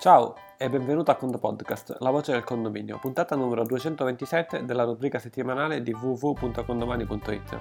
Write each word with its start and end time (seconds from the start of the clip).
Ciao 0.00 0.36
e 0.56 0.70
benvenuto 0.70 1.10
a 1.10 1.16
Condo 1.16 1.38
Podcast, 1.38 1.96
la 1.98 2.10
voce 2.10 2.30
del 2.30 2.44
condominio, 2.44 3.00
puntata 3.00 3.34
numero 3.34 3.64
227 3.64 4.64
della 4.64 4.84
rubrica 4.84 5.18
settimanale 5.18 5.82
di 5.82 5.92
www.condomani.it. 5.92 7.60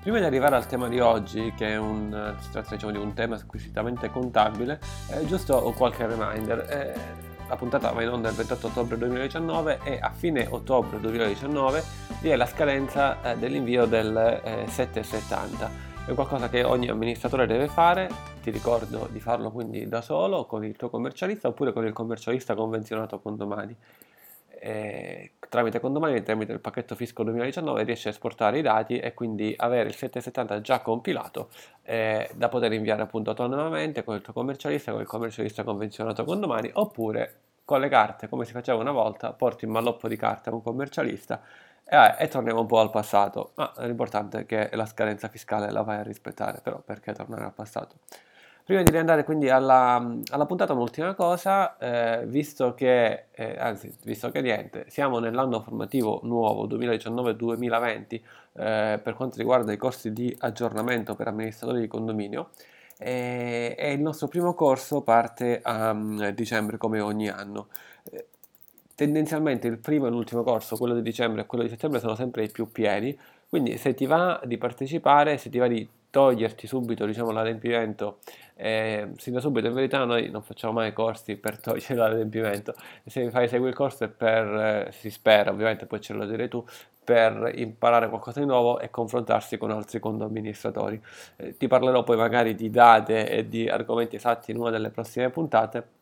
Prima 0.00 0.18
di 0.20 0.24
arrivare 0.24 0.54
al 0.54 0.66
tema 0.66 0.86
di 0.86 1.00
oggi, 1.00 1.52
che 1.56 1.70
è 1.70 1.76
un, 1.76 2.36
si 2.38 2.50
tratta 2.52 2.76
diciamo, 2.76 2.92
di 2.92 2.98
un 2.98 3.12
tema 3.12 3.36
squisitamente 3.38 4.08
contabile, 4.08 4.78
è 5.08 5.18
giusto 5.24 5.60
qualche 5.76 6.06
reminder. 6.06 6.60
Eh, 6.70 6.94
la 7.48 7.56
puntata 7.56 7.90
va 7.90 8.04
in 8.04 8.10
onda 8.10 8.28
il 8.28 8.36
28 8.36 8.66
ottobre 8.68 8.96
2019 8.96 9.80
e 9.82 9.98
a 10.00 10.10
fine 10.10 10.46
ottobre 10.48 11.00
2019 11.00 11.82
vi 12.20 12.28
è 12.28 12.36
la 12.36 12.46
scadenza 12.46 13.20
eh, 13.20 13.36
dell'invio 13.36 13.86
del 13.86 14.16
eh, 14.44 14.64
770 14.68 15.87
è 16.08 16.14
qualcosa 16.14 16.48
che 16.48 16.64
ogni 16.64 16.88
amministratore 16.88 17.46
deve 17.46 17.68
fare, 17.68 18.08
ti 18.40 18.50
ricordo 18.50 19.08
di 19.12 19.20
farlo 19.20 19.50
quindi 19.50 19.86
da 19.88 20.00
solo 20.00 20.46
con 20.46 20.64
il 20.64 20.74
tuo 20.74 20.88
commercialista 20.88 21.48
oppure 21.48 21.70
con 21.70 21.84
il 21.84 21.92
commercialista 21.92 22.54
convenzionato 22.54 23.20
con 23.20 23.36
domani. 23.36 23.76
E 24.60 25.32
tramite 25.50 25.80
condomani, 25.80 26.22
tramite 26.22 26.52
il 26.52 26.60
pacchetto 26.60 26.94
fisco 26.94 27.22
2019 27.24 27.82
riesci 27.82 28.08
a 28.08 28.10
esportare 28.10 28.58
i 28.58 28.62
dati 28.62 28.98
e 28.98 29.12
quindi 29.12 29.54
avere 29.56 29.90
il 29.90 29.94
770 29.94 30.62
già 30.62 30.80
compilato 30.80 31.50
eh, 31.82 32.30
da 32.34 32.48
poter 32.48 32.72
inviare 32.72 33.02
appunto 33.02 33.28
autonomamente 33.28 34.02
con 34.02 34.16
il 34.16 34.22
tuo 34.22 34.32
commercialista, 34.32 34.92
con 34.92 35.02
il 35.02 35.06
commercialista 35.06 35.62
convenzionato 35.62 36.24
con 36.24 36.40
domani 36.40 36.70
oppure 36.72 37.40
con 37.66 37.80
le 37.80 37.88
carte 37.90 38.30
come 38.30 38.46
si 38.46 38.52
faceva 38.52 38.80
una 38.80 38.92
volta, 38.92 39.34
porti 39.34 39.66
un 39.66 39.72
malloppo 39.72 40.08
di 40.08 40.16
carte 40.16 40.48
a 40.48 40.54
un 40.54 40.62
commercialista 40.62 41.42
e, 41.88 42.14
e, 42.18 42.28
torniamo 42.28 42.60
un 42.60 42.66
po' 42.66 42.80
al 42.80 42.90
passato, 42.90 43.52
ma 43.54 43.72
l'importante 43.78 44.40
è 44.40 44.46
che 44.46 44.68
la 44.72 44.86
scadenza 44.86 45.28
fiscale 45.28 45.70
la 45.70 45.82
vai 45.82 45.98
a 45.98 46.02
rispettare, 46.02 46.60
però 46.62 46.80
perché 46.80 47.12
tornare 47.12 47.44
al 47.44 47.54
passato? 47.54 47.96
Prima 48.68 48.82
di 48.82 48.94
andare 48.98 49.24
quindi 49.24 49.48
alla, 49.48 49.96
alla 50.30 50.44
puntata, 50.44 50.74
un'ultima 50.74 51.14
cosa, 51.14 51.78
eh, 51.78 52.26
visto 52.26 52.74
che, 52.74 53.28
eh, 53.30 53.56
anzi, 53.58 53.90
visto 54.04 54.30
che 54.30 54.42
niente, 54.42 54.84
siamo 54.88 55.20
nell'anno 55.20 55.62
formativo 55.62 56.20
nuovo 56.24 56.66
2019-2020 56.66 58.06
eh, 58.10 59.00
per 59.02 59.14
quanto 59.14 59.38
riguarda 59.38 59.72
i 59.72 59.78
corsi 59.78 60.12
di 60.12 60.36
aggiornamento 60.40 61.14
per 61.14 61.28
amministratori 61.28 61.80
di 61.80 61.86
condominio, 61.86 62.50
e 62.98 63.92
il 63.94 64.00
nostro 64.00 64.28
primo 64.28 64.52
corso 64.52 65.00
parte 65.00 65.60
a 65.62 65.92
um, 65.92 66.28
dicembre 66.30 66.76
come 66.76 67.00
ogni 67.00 67.28
anno 67.28 67.68
tendenzialmente 68.98 69.68
il 69.68 69.78
primo 69.78 70.08
e 70.08 70.10
l'ultimo 70.10 70.42
corso, 70.42 70.76
quello 70.76 70.92
di 70.92 71.02
dicembre 71.02 71.42
e 71.42 71.46
quello 71.46 71.62
di 71.62 71.70
settembre, 71.70 72.00
sono 72.00 72.16
sempre 72.16 72.42
i 72.42 72.50
più 72.50 72.72
pieni. 72.72 73.16
Quindi 73.48 73.76
se 73.76 73.94
ti 73.94 74.06
va 74.06 74.40
di 74.44 74.58
partecipare, 74.58 75.38
se 75.38 75.50
ti 75.50 75.58
va 75.58 75.68
di 75.68 75.88
toglierti 76.10 76.66
subito 76.66 77.06
diciamo, 77.06 77.30
l'adempimento, 77.30 78.18
eh, 78.56 79.12
sin 79.18 79.34
da 79.34 79.40
subito 79.40 79.68
in 79.68 79.74
verità 79.74 80.04
noi 80.04 80.30
non 80.30 80.42
facciamo 80.42 80.72
mai 80.72 80.92
corsi 80.92 81.36
per 81.36 81.60
togliere 81.60 81.94
l'adempimento, 81.94 82.74
se 83.06 83.30
fai 83.30 83.46
segui 83.46 83.68
il 83.68 83.74
corso 83.74 84.02
è 84.02 84.08
per, 84.08 84.46
eh, 84.88 84.90
si 84.90 85.10
spera 85.10 85.52
ovviamente, 85.52 85.86
poi 85.86 86.00
ce 86.00 86.14
lo 86.14 86.26
direi 86.26 86.48
tu, 86.48 86.64
per 87.04 87.52
imparare 87.54 88.08
qualcosa 88.08 88.40
di 88.40 88.46
nuovo 88.46 88.80
e 88.80 88.90
confrontarsi 88.90 89.58
con 89.58 89.70
altri 89.70 90.00
condoamministratori. 90.00 91.00
Eh, 91.36 91.56
ti 91.56 91.68
parlerò 91.68 92.02
poi 92.02 92.16
magari 92.16 92.56
di 92.56 92.68
date 92.68 93.30
e 93.30 93.48
di 93.48 93.68
argomenti 93.68 94.16
esatti 94.16 94.50
in 94.50 94.58
una 94.58 94.70
delle 94.70 94.90
prossime 94.90 95.30
puntate 95.30 95.97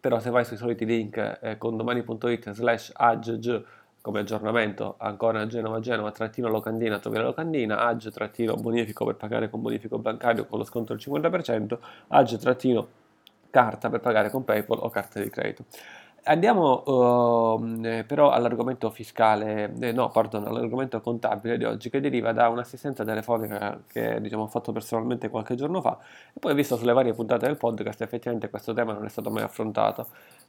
però 0.00 0.18
se 0.18 0.30
vai 0.30 0.44
sui 0.44 0.56
soliti 0.56 0.84
link 0.84 1.38
eh, 1.40 1.58
condomani.it 1.58 2.52
slash 2.52 2.90
agg 2.94 3.64
come 4.00 4.20
aggiornamento 4.20 4.94
ancora 4.98 5.40
a 5.40 5.46
Genova 5.46 5.78
Genova 5.80 6.10
trattino 6.10 6.48
locandina 6.48 6.98
trovi 6.98 7.18
la 7.18 7.24
locandina 7.24 7.80
agg 7.80 8.08
trattino 8.08 8.54
bonifico 8.54 9.04
per 9.04 9.16
pagare 9.16 9.50
con 9.50 9.60
bonifico 9.60 9.98
bancario 9.98 10.46
con 10.46 10.58
lo 10.58 10.64
sconto 10.64 10.94
del 10.94 11.02
50% 11.04 11.78
agg 12.08 12.36
trattino 12.36 12.88
carta 13.50 13.90
per 13.90 14.00
pagare 14.00 14.30
con 14.30 14.44
PayPal 14.44 14.78
o 14.80 14.88
carta 14.88 15.20
di 15.20 15.28
credito 15.28 15.64
Andiamo 16.24 16.82
uh, 16.84 18.04
però 18.06 18.30
all'argomento 18.30 18.90
fiscale, 18.90 19.72
eh, 19.80 19.92
no, 19.92 20.10
pardon, 20.10 20.46
all'argomento 20.46 21.00
contabile 21.00 21.56
di 21.56 21.64
oggi 21.64 21.88
che 21.88 22.00
deriva 22.00 22.32
da 22.32 22.48
un'assistenza 22.48 23.04
telefonica 23.04 23.80
che 23.86 24.20
diciamo, 24.20 24.42
ho 24.42 24.46
fatto 24.46 24.70
personalmente 24.70 25.30
qualche 25.30 25.54
giorno 25.54 25.80
fa 25.80 25.98
e 26.32 26.38
poi 26.38 26.54
visto 26.54 26.76
sulle 26.76 26.92
varie 26.92 27.14
puntate 27.14 27.46
del 27.46 27.56
podcast 27.56 28.02
effettivamente 28.02 28.50
questo 28.50 28.74
tema 28.74 28.92
non 28.92 29.06
è 29.06 29.08
stato 29.08 29.30
mai 29.30 29.42
affrontato. 29.42 30.08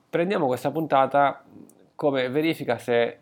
Prendiamo 0.09 0.45
questa 0.47 0.71
puntata 0.71 1.41
come 1.95 2.29
verifica 2.29 2.77
se 2.77 3.19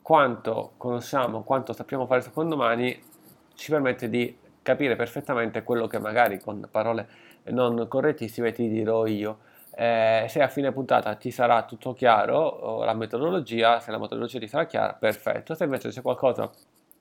quanto 0.00 0.72
conosciamo, 0.78 1.42
quanto 1.42 1.72
sappiamo 1.74 2.06
fare 2.06 2.22
secondo 2.22 2.54
domani 2.56 2.98
ci 3.54 3.70
permette 3.70 4.08
di 4.08 4.36
capire 4.62 4.96
perfettamente 4.96 5.62
quello 5.62 5.86
che 5.86 5.98
magari 5.98 6.40
con 6.40 6.66
parole 6.70 7.06
non 7.44 7.86
correttissime 7.88 8.52
ti 8.52 8.68
dirò 8.68 9.06
io. 9.06 9.38
Eh, 9.76 10.26
se 10.28 10.40
a 10.40 10.48
fine 10.48 10.72
puntata 10.72 11.14
ti 11.16 11.30
sarà 11.30 11.64
tutto 11.64 11.94
chiaro, 11.94 12.84
la 12.84 12.94
metodologia, 12.94 13.80
se 13.80 13.90
la 13.90 13.98
metodologia 13.98 14.38
ti 14.38 14.46
sarà 14.46 14.66
chiara, 14.66 14.92
perfetto. 14.94 15.54
Se 15.54 15.64
invece 15.64 15.88
c'è 15.88 16.02
qualcosa 16.02 16.50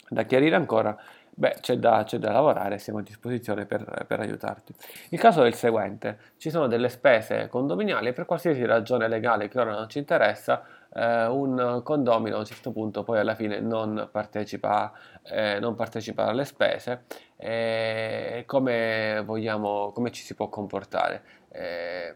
da 0.10 0.24
chiarire 0.24 0.56
ancora, 0.56 0.96
beh, 1.30 1.58
c'è 1.62 1.78
da, 1.78 2.04
c'è 2.04 2.18
da 2.18 2.32
lavorare, 2.32 2.78
siamo 2.78 3.00
a 3.00 3.02
disposizione 3.02 3.66
per, 3.66 4.06
per, 4.08 4.20
aiutarti. 4.20 4.74
Il 5.10 5.20
caso 5.20 5.44
è 5.44 5.48
il 5.48 5.56
seguente, 5.56 6.18
ci 6.38 6.50
sono 6.50 6.68
delle 6.68 6.90
spese 6.90 7.48
condominiali 7.48 8.14
per 8.14 8.26
qualsiasi 8.26 8.66
ragione 8.66 9.08
legale 9.08 9.48
che 9.48 9.60
ora 9.60 9.72
non 9.72 9.90
ci 9.90 10.00
interessa, 10.00 10.64
eh, 10.94 11.26
un 11.26 11.82
condomino 11.84 12.36
a 12.36 12.40
un 12.40 12.46
certo 12.46 12.72
punto 12.72 13.04
poi 13.04 13.20
alla 13.20 13.36
fine 13.36 13.60
non 13.60 14.10
partecipa, 14.12 14.92
eh, 15.24 15.60
non 15.60 15.76
partecipa 15.76 16.26
alle 16.26 16.46
spese, 16.46 17.06
eh, 17.38 18.44
come, 18.46 19.22
vogliamo, 19.26 19.92
come 19.92 20.12
ci 20.12 20.24
si 20.24 20.36
può 20.36 20.50
comportare? 20.50 21.24
Eh, 21.50 22.16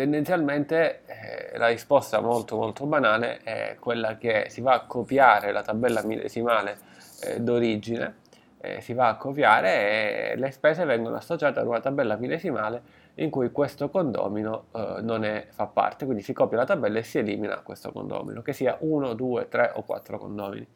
Tendenzialmente 0.00 1.02
eh, 1.04 1.58
la 1.58 1.66
risposta 1.66 2.20
molto 2.20 2.56
molto 2.56 2.86
banale 2.86 3.40
è 3.42 3.76
quella 3.78 4.16
che 4.16 4.46
si 4.48 4.62
va 4.62 4.72
a 4.72 4.80
copiare 4.86 5.52
la 5.52 5.60
tabella 5.60 6.02
millesimale 6.02 6.78
eh, 7.24 7.38
d'origine, 7.38 8.14
eh, 8.62 8.80
si 8.80 8.94
va 8.94 9.08
a 9.08 9.16
copiare 9.16 10.30
e 10.30 10.36
le 10.36 10.50
spese 10.52 10.86
vengono 10.86 11.16
associate 11.16 11.60
ad 11.60 11.66
una 11.66 11.80
tabella 11.80 12.16
millesimale 12.16 12.80
in 13.16 13.28
cui 13.28 13.52
questo 13.52 13.90
condomino 13.90 14.68
eh, 14.74 15.02
non 15.02 15.22
è, 15.22 15.48
fa 15.50 15.66
parte, 15.66 16.06
quindi 16.06 16.22
si 16.22 16.32
copia 16.32 16.56
la 16.56 16.64
tabella 16.64 16.98
e 16.98 17.02
si 17.02 17.18
elimina 17.18 17.60
questo 17.60 17.92
condomino, 17.92 18.40
che 18.40 18.54
sia 18.54 18.78
1, 18.80 19.12
2, 19.12 19.48
3 19.50 19.72
o 19.74 19.82
4 19.82 20.16
condomini. 20.16 20.66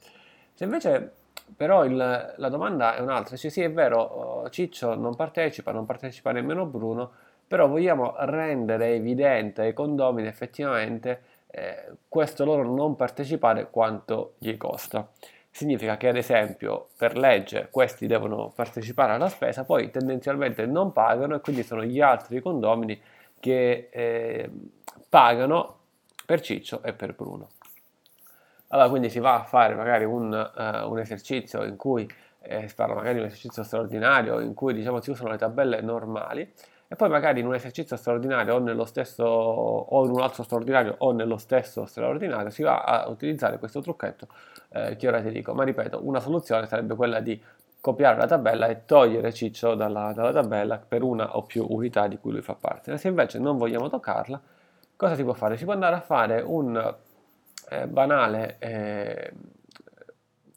Se 0.53 0.65
invece 0.65 1.13
però 1.57 1.87
il, 1.87 1.97
la 1.97 2.49
domanda 2.51 2.95
è 2.95 3.01
un'altra, 3.01 3.37
cioè 3.37 3.51
sì 3.51 3.63
è 3.63 3.73
vero, 3.73 4.03
oh, 4.03 4.51
Ciccio 4.51 4.95
non 4.95 5.17
partecipa, 5.17 5.73
non 5.73 5.87
partecipa 5.87 6.31
nemmeno 6.31 6.67
Bruno, 6.67 7.33
però 7.55 7.69
vogliamo 7.69 8.17
rendere 8.19 8.97
evidente 8.97 9.63
ai 9.63 9.73
condomini 9.73 10.27
effettivamente 10.27 11.23
eh, 11.47 11.93
questo 12.09 12.45
loro 12.45 12.65
non 12.65 12.97
partecipare 12.97 13.71
quanto 13.71 14.35
gli 14.39 14.57
costa. 14.57 15.09
Significa 15.53 15.97
che 15.97 16.09
ad 16.09 16.17
esempio 16.17 16.89
per 16.97 17.17
legge 17.17 17.69
questi 17.71 18.09
devono 18.09 18.51
partecipare 18.53 19.13
alla 19.13 19.29
spesa, 19.29 19.63
poi 19.63 19.93
tendenzialmente 19.93 20.67
non 20.67 20.91
pagano 20.91 21.37
e 21.37 21.41
quindi 21.41 21.63
sono 21.63 21.85
gli 21.85 22.01
altri 22.01 22.41
condomini 22.41 23.01
che 23.39 23.89
eh, 23.93 24.51
pagano 25.09 25.77
per 26.27 26.41
Ciccio 26.41 26.83
e 26.83 26.93
per 26.93 27.15
Bruno. 27.15 27.51
Allora 28.67 28.89
quindi 28.89 29.11
si 29.11 29.21
va 29.21 29.35
a 29.37 29.45
fare 29.45 29.77
magari 29.77 30.03
un, 30.03 30.33
uh, 30.33 30.91
un 30.91 30.99
esercizio 30.99 31.63
in 31.63 31.77
cui 31.77 32.05
eh, 32.41 32.67
si 32.67 32.75
parla 32.75 32.97
magari 32.97 33.15
di 33.15 33.21
un 33.21 33.27
esercizio 33.27 33.63
straordinario 33.63 34.41
in 34.41 34.55
cui 34.55 34.75
diciamo 34.75 35.01
si 35.01 35.11
usano 35.11 35.31
le 35.31 35.39
tabelle 35.39 35.81
normali 35.83 36.53
e 36.95 36.97
poi 36.97 37.09
magari 37.09 37.41
in 37.41 37.47
un 37.47 37.55
esercizio 37.55 37.97
straordinario 37.97 38.55
o 38.55 38.85
stesso 38.85 39.25
o 39.25 40.05
in 40.05 40.13
un 40.13 40.21
altro 40.21 40.45
straordinario 40.45 40.95
o 40.99 41.11
nello 41.11 41.39
stesso 41.39 41.87
straordinario 41.87 42.51
si 42.51 42.63
va 42.63 42.85
a 42.85 43.09
utilizzare 43.09 43.59
questo 43.59 43.81
trucchetto 43.81 44.29
eh, 44.71 44.95
che 44.95 45.09
ora 45.09 45.21
ti 45.21 45.31
dico 45.31 45.55
ma 45.55 45.65
ripeto 45.65 46.07
una 46.07 46.21
soluzione 46.21 46.69
sarebbe 46.69 46.95
quella 46.95 47.19
di 47.19 47.41
copiare 47.81 48.17
la 48.17 48.27
tabella 48.27 48.69
e 48.69 48.85
togliere 48.85 49.33
Ciccio 49.33 49.75
dalla, 49.75 50.13
dalla 50.15 50.31
tabella 50.31 50.79
per 50.79 51.03
una 51.03 51.37
o 51.37 51.43
più 51.43 51.67
unità 51.69 52.07
di 52.07 52.17
cui 52.17 52.31
lui 52.31 52.43
fa 52.43 52.55
parte 52.55 52.97
se 52.97 53.09
invece 53.09 53.41
non 53.41 53.57
vogliamo 53.57 53.89
toccarla 53.89 54.41
cosa 54.95 55.17
si 55.17 55.25
può 55.25 55.33
fare? 55.33 55.57
si 55.57 55.65
può 55.65 55.73
andare 55.73 55.97
a 55.97 56.01
fare 56.01 56.43
un 56.43 56.95
eh, 57.71 57.87
banale 57.89 58.57
eh, 58.61 59.33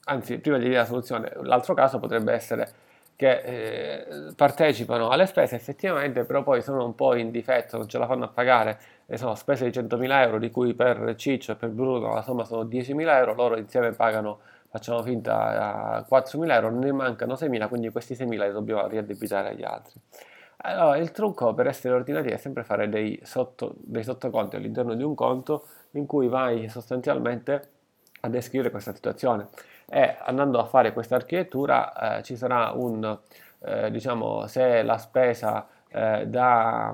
anzi 0.03 0.37
prima 0.37 0.57
di 0.57 0.65
dire 0.65 0.75
la 0.75 0.85
soluzione 0.85 1.31
l'altro 1.41 1.73
caso 1.73 1.97
potrebbe 1.97 2.31
essere 2.31 2.85
che 3.17 3.41
eh, 3.41 4.33
partecipano 4.35 5.09
alle 5.09 5.25
spese 5.25 5.55
effettivamente, 5.55 6.23
però 6.23 6.43
poi 6.43 6.61
sono 6.61 6.85
un 6.85 6.93
po' 6.93 7.15
in 7.15 7.31
difetto, 7.31 7.77
non 7.77 7.89
ce 7.89 7.97
la 7.97 8.05
fanno 8.05 8.25
a 8.25 8.27
pagare, 8.27 8.79
e 9.07 9.17
sono 9.17 9.33
spese 9.33 9.67
di 9.67 9.77
100.000 9.77 10.21
euro, 10.21 10.37
di 10.37 10.51
cui 10.51 10.75
per 10.75 11.15
Ciccio 11.17 11.53
e 11.53 11.55
per 11.55 11.69
Bruno 11.69 12.13
la 12.13 12.21
somma 12.21 12.43
sono 12.45 12.63
10.000 12.63 13.07
euro, 13.17 13.33
loro 13.33 13.57
insieme 13.57 13.91
pagano, 13.91 14.39
facciamo 14.69 15.01
finta, 15.01 16.05
4.000 16.07 16.51
euro, 16.51 16.69
ne 16.69 16.91
mancano 16.91 17.33
6.000, 17.33 17.67
quindi 17.67 17.89
questi 17.89 18.13
6.000 18.13 18.45
li 18.45 18.51
dobbiamo 18.51 18.87
riaddebitare 18.87 19.49
agli 19.49 19.63
altri. 19.63 19.99
Allora, 20.57 20.97
il 20.97 21.11
trucco 21.11 21.53
per 21.55 21.67
essere 21.67 21.95
ordinati 21.95 22.29
è 22.29 22.37
sempre 22.37 22.63
fare 22.63 22.87
dei, 22.87 23.19
sotto, 23.23 23.73
dei 23.79 24.03
sottoconti 24.03 24.55
all'interno 24.57 24.93
di 24.93 25.03
un 25.03 25.15
conto 25.15 25.65
in 25.91 26.05
cui 26.05 26.27
vai 26.27 26.69
sostanzialmente 26.69 27.69
a 28.21 28.29
descrivere 28.29 28.69
questa 28.69 28.93
situazione 28.93 29.47
e 29.89 30.17
andando 30.19 30.59
a 30.59 30.65
fare 30.65 30.91
questa 30.91 31.15
architettura 31.15 32.17
eh, 32.17 32.23
ci 32.23 32.35
sarà 32.35 32.71
un, 32.71 33.17
eh, 33.59 33.89
diciamo, 33.89 34.45
se 34.47 34.83
la 34.83 34.97
spesa 34.97 35.67
eh, 35.89 36.27
da, 36.27 36.93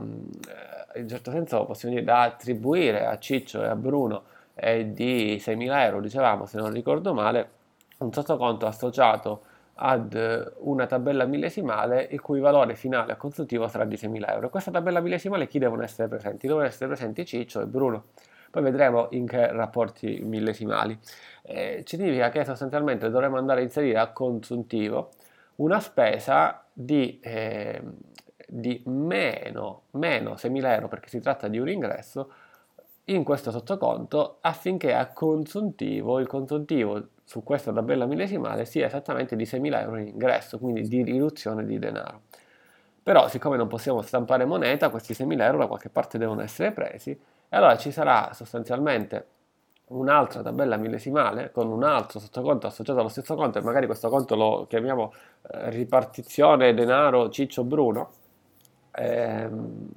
in 0.95 1.07
certo 1.07 1.31
senso 1.31 1.66
possiamo 1.66 1.95
dire 1.95 2.06
da 2.06 2.22
attribuire 2.22 3.06
a 3.06 3.18
Ciccio 3.18 3.63
e 3.63 3.68
a 3.68 3.75
Bruno 3.75 4.24
è 4.54 4.86
di 4.86 5.38
6.000 5.40 5.80
euro, 5.86 6.01
dicevamo 6.01 6.45
se 6.45 6.57
non 6.57 6.72
ricordo 6.72 7.13
male, 7.13 7.50
un 7.98 8.13
sottoconto 8.13 8.68
associato 8.68 9.42
ad 9.75 10.54
una 10.60 10.86
tabella 10.86 11.25
millesimale 11.25 12.07
il 12.12 12.22
cui 12.22 12.39
valore 12.39 12.75
finale 12.75 13.13
a 13.13 13.16
consultivo 13.16 13.68
sarà 13.68 13.86
di 13.86 13.96
6.000 13.96 14.30
euro. 14.30 14.50
Questa 14.50 14.69
tabella 14.69 15.00
millesimale 15.00 15.48
chi 15.48 15.57
devono 15.57 15.81
essere 15.81 16.07
presenti? 16.07 16.46
Devono 16.46 16.66
essere 16.66 16.88
presenti 16.88 17.25
Ciccio 17.25 17.62
e 17.62 17.66
Bruno. 17.66 18.04
Poi 18.53 18.61
vedremo 18.61 19.07
in 19.13 19.25
che 19.25 19.51
rapporti 19.51 20.19
millesimali. 20.23 20.95
Eh, 21.41 21.81
significa 21.88 22.29
che 22.29 22.45
sostanzialmente 22.45 23.09
dovremo 23.09 23.38
andare 23.38 23.61
a 23.61 23.63
inserire 23.63 23.97
a 23.97 24.11
consuntivo 24.11 25.09
una 25.55 25.79
spesa 25.79 26.63
di, 26.71 27.19
eh, 27.19 27.81
di 28.47 28.79
meno, 28.85 29.85
meno 29.94 30.35
6.000 30.35 30.71
euro 30.71 30.88
perché 30.88 31.09
si 31.09 31.19
tratta 31.19 31.47
di 31.47 31.57
un 31.57 31.67
ingresso 31.67 32.31
in 33.05 33.23
questo 33.23 33.50
sottoconto 33.50 34.38
affinché 34.41 34.94
a 34.94 35.07
consuntivo, 35.07 36.19
il 36.19 36.27
consuntivo 36.27 37.07
su 37.23 37.41
questa 37.41 37.73
tabella 37.73 38.05
millesimale 38.05 38.65
sia 38.65 38.85
esattamente 38.85 39.35
di 39.35 39.45
6.000 39.45 39.81
euro 39.81 39.97
in 39.97 40.09
ingresso, 40.09 40.59
quindi 40.59 40.88
di 40.88 41.01
riduzione 41.01 41.65
di 41.65 41.79
denaro. 41.79 42.21
Però 43.01 43.27
siccome 43.29 43.57
non 43.57 43.67
possiamo 43.67 44.03
stampare 44.03 44.45
moneta, 44.45 44.89
questi 44.89 45.13
6.000 45.13 45.41
euro 45.41 45.57
da 45.57 45.65
qualche 45.65 45.89
parte 45.89 46.19
devono 46.19 46.41
essere 46.41 46.71
presi 46.71 47.19
e 47.53 47.55
allora 47.55 47.77
ci 47.77 47.91
sarà 47.91 48.31
sostanzialmente 48.33 49.27
un'altra 49.89 50.41
tabella 50.41 50.75
millesimale 50.75 51.51
con 51.51 51.69
un 51.69 51.83
altro 51.83 52.19
sottoconto 52.19 52.65
associato 52.65 53.00
allo 53.00 53.09
stesso 53.09 53.35
conto 53.35 53.59
e 53.59 53.61
magari 53.61 53.85
questo 53.85 54.09
conto 54.09 54.35
lo 54.35 54.65
chiamiamo 54.67 55.13
eh, 55.51 55.69
ripartizione 55.69 56.73
denaro 56.73 57.29
Ciccio 57.29 57.63
Bruno. 57.63 58.09
Ehm, 58.95 59.88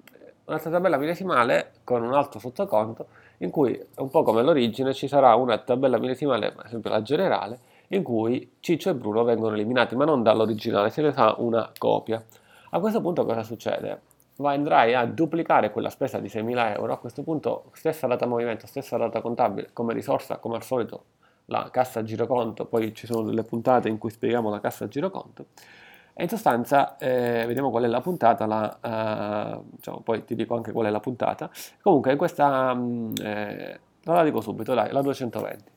un'altra 0.45 0.71
tabella 0.71 0.99
millesimale 0.99 1.73
con 1.83 2.03
un 2.03 2.13
altro 2.13 2.41
sottoconto 2.41 3.07
in 3.39 3.49
cui, 3.49 3.83
un 3.97 4.11
po' 4.11 4.23
come 4.23 4.43
l'origine, 4.43 4.93
ci 4.93 5.09
sarà 5.09 5.35
una 5.35 5.57
tabella 5.57 5.99
millesimale, 5.99 6.49
ad 6.55 6.67
esempio 6.67 6.91
la 6.91 7.01
generale, 7.01 7.59
in 7.89 8.03
cui 8.03 8.57
Ciccio 8.61 8.91
e 8.91 8.95
Bruno 8.95 9.25
vengono 9.25 9.55
eliminati, 9.55 9.97
ma 9.97 10.05
non 10.05 10.23
dall'originale, 10.23 10.91
se 10.91 11.01
ne 11.01 11.13
fa 11.13 11.37
una 11.39 11.73
copia. 11.79 12.23
A 12.73 12.81
questo 12.81 13.01
punto 13.01 13.25
cosa 13.25 13.43
succede? 13.43 14.06
Andrai 14.45 14.95
a 14.95 15.05
duplicare 15.07 15.71
quella 15.71 15.91
spesa 15.91 16.19
di 16.19 16.29
6.000 16.29 16.75
euro, 16.75 16.93
a 16.93 16.99
questo 16.99 17.23
punto 17.23 17.71
stessa 17.73 18.07
data 18.07 18.27
movimento, 18.27 18.67
stessa 18.67 18.97
data 18.97 19.21
contabile, 19.21 19.71
come 19.73 19.95
risorsa, 19.95 20.39
come 20.39 20.57
al 20.57 20.63
solito 20.63 21.05
la 21.47 21.69
cassa 21.71 22.03
giroconto, 22.03 22.67
poi 22.67 22.93
ci 22.95 23.07
sono 23.07 23.23
delle 23.23 23.45
puntate 23.45 23.89
in 23.89 23.99
cui 23.99 24.11
spieghiamo 24.11 24.51
la 24.51 24.61
cassa 24.61 24.89
giroconto, 24.89 25.47
e 26.19 26.23
in 26.23 26.31
sostanza, 26.31 26.97
eh, 26.97 27.45
vediamo 27.47 27.71
qual 27.71 27.85
è 27.85 27.87
la 27.89 28.01
puntata, 28.01 28.47
la, 28.47 28.79
eh, 28.81 29.61
diciamo, 29.71 30.01
poi 30.01 30.25
ti 30.25 30.35
dico 30.35 30.55
anche 30.55 30.73
qual 30.73 30.87
è 30.87 30.91
la 30.91 30.99
puntata. 30.99 31.51
Comunque, 31.83 32.17
questa, 32.17 32.75
mm, 32.75 33.13
eh, 33.23 33.81
la 34.03 34.25
dico 34.25 34.41
subito, 34.41 34.73
dai, 34.73 34.91
la 34.93 35.03
220. 35.03 35.71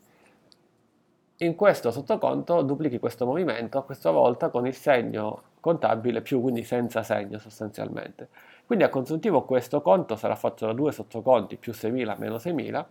In 1.39 1.55
questo 1.55 1.91
sottoconto 1.91 2.61
duplichi 2.61 2.99
questo 2.99 3.25
movimento, 3.25 3.83
questa 3.83 4.11
volta 4.11 4.49
con 4.49 4.65
il 4.65 4.75
segno 4.75 5.41
contabile 5.59 6.21
più, 6.21 6.41
quindi 6.41 6.63
senza 6.63 7.03
segno 7.03 7.37
sostanzialmente. 7.39 8.29
Quindi 8.65 8.85
a 8.85 8.89
consuntivo 8.89 9.43
questo 9.43 9.81
conto 9.81 10.15
sarà 10.15 10.35
fatto 10.35 10.65
da 10.65 10.73
due 10.73 10.91
sottoconti 10.91 11.57
più 11.57 11.71
6.000 11.71 12.17
meno 12.17 12.35
6.000 12.35 12.85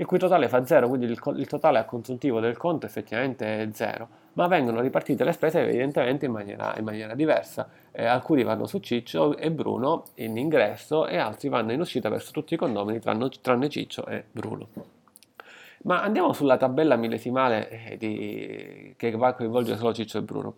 il 0.00 0.06
cui 0.06 0.18
totale 0.18 0.48
fa 0.48 0.64
0, 0.64 0.88
quindi 0.88 1.04
il, 1.04 1.20
il, 1.36 1.46
totale 1.46 1.78
a 1.78 1.84
consuntivo 1.84 2.40
del 2.40 2.56
conto 2.56 2.86
effettivamente 2.86 3.62
è 3.62 3.68
0, 3.70 4.08
ma 4.32 4.46
vengono 4.46 4.80
ripartite 4.80 5.24
le 5.24 5.32
spese 5.32 5.60
evidentemente 5.60 6.24
in 6.24 6.32
maniera, 6.32 6.74
in 6.78 6.84
maniera 6.84 7.14
diversa. 7.14 7.68
Eh, 7.92 8.06
alcuni 8.06 8.42
vanno 8.42 8.64
su 8.64 8.78
Ciccio 8.78 9.36
e 9.36 9.50
Bruno 9.50 10.04
in 10.14 10.38
ingresso 10.38 11.06
e 11.06 11.18
altri 11.18 11.50
vanno 11.50 11.72
in 11.72 11.80
uscita 11.80 12.08
verso 12.08 12.32
tutti 12.32 12.54
i 12.54 12.56
condomini 12.56 12.98
tranne, 12.98 13.28
tranne 13.42 13.68
Ciccio 13.68 14.06
e 14.06 14.24
Bruno. 14.30 14.68
Ma 15.82 16.02
andiamo 16.02 16.32
sulla 16.32 16.56
tabella 16.56 16.96
millesimale 16.96 17.68
eh, 17.68 17.96
di, 17.98 18.94
che 18.96 19.10
va 19.10 19.28
a 19.28 19.34
coinvolgere 19.34 19.76
solo 19.76 19.92
Ciccio 19.92 20.16
e 20.16 20.22
Bruno. 20.22 20.54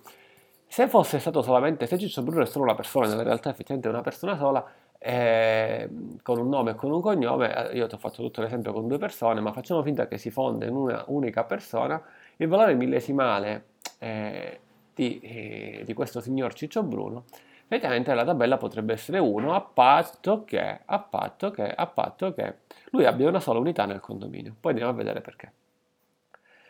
Se 0.73 0.89
fosse 0.89 1.19
stato 1.19 1.43
solamente, 1.43 1.87
se 1.87 1.99
Ciccio 1.99 2.23
Bruno 2.23 2.45
è 2.45 2.47
solo 2.47 2.65
una 2.65 2.75
persona, 2.75 3.07
nella 3.07 3.23
realtà 3.23 3.51
effettivamente 3.51 3.89
è 3.89 3.93
una 3.93 4.01
persona 4.01 4.39
sola, 4.39 4.67
eh, 4.97 5.87
con 6.23 6.39
un 6.39 6.49
nome 6.49 6.71
e 6.71 6.75
con 6.77 6.91
un 6.91 7.03
cognome, 7.03 7.69
eh, 7.69 7.77
io 7.77 7.87
ti 7.87 7.95
ho 7.95 7.99
fatto 7.99 8.23
tutto 8.23 8.41
l'esempio 8.41 8.73
con 8.73 8.89
due 8.89 8.97
persone, 8.97 9.43
ma 9.43 9.53
facciamo 9.53 9.83
finta 9.83 10.09
che 10.09 10.17
si 10.17 10.31
fonda 10.31 10.65
in 10.65 10.75
una 10.75 11.05
unica 11.09 11.45
persona, 11.45 12.03
il 12.37 12.49
valore 12.49 12.73
millesimale 12.73 13.65
eh, 13.99 14.61
di, 14.95 15.21
eh, 15.21 15.83
di, 15.85 15.93
questo 15.93 16.21
signor 16.23 16.55
Ciccio 16.55 16.83
Bruno, 16.83 17.25
effettivamente 17.65 18.15
la 18.15 18.25
tabella 18.25 18.57
potrebbe 18.57 18.95
essere 18.95 19.19
1 19.19 19.55
a 19.55 19.61
patto 19.61 20.43
che, 20.45 20.81
a 20.83 20.99
patto 21.01 21.51
che, 21.51 21.71
a 21.71 21.87
patto 21.87 22.33
che 22.33 22.61
lui 22.93 23.05
abbia 23.05 23.29
una 23.29 23.41
sola 23.41 23.59
unità 23.59 23.85
nel 23.85 24.01
condominio. 24.01 24.57
Poi 24.59 24.71
andiamo 24.71 24.93
a 24.93 24.95
vedere 24.95 25.21
perché. 25.21 25.53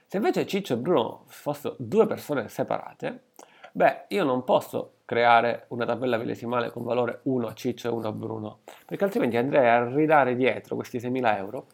Se 0.06 0.16
invece 0.16 0.44
Ciccio 0.44 0.74
e 0.74 0.78
Bruno 0.78 1.22
fossero 1.26 1.76
due 1.78 2.08
persone 2.08 2.48
separate, 2.48 3.26
beh, 3.72 4.04
io 4.08 4.24
non 4.24 4.44
posso 4.44 4.98
creare 5.04 5.66
una 5.68 5.84
tabella 5.84 6.16
millesimale 6.16 6.70
con 6.70 6.84
valore 6.84 7.20
1 7.24 7.46
a 7.46 7.54
Ciccio 7.54 7.88
e 7.88 7.90
1 7.90 8.08
a 8.08 8.12
Bruno, 8.12 8.58
perché 8.86 9.04
altrimenti 9.04 9.36
andrei 9.36 9.68
a 9.68 9.84
ridare 9.88 10.34
dietro 10.36 10.76
questi 10.76 10.98
6.000 10.98 11.36
euro, 11.36 11.66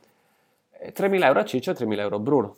3.000 0.80 1.24
euro 1.24 1.40
a 1.40 1.44
Ciccio 1.44 1.70
e 1.70 1.74
3.000 1.74 1.98
euro 1.98 2.16
a 2.16 2.18
Bruno. 2.20 2.56